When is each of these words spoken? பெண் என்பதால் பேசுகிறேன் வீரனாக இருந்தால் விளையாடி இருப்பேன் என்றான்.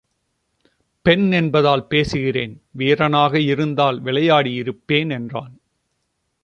பெண் 1.05 1.31
என்பதால் 1.31 1.87
பேசுகிறேன் 1.87 2.61
வீரனாக 2.71 3.39
இருந்தால் 3.39 4.01
விளையாடி 4.01 4.53
இருப்பேன் 4.53 5.09
என்றான். 5.09 5.53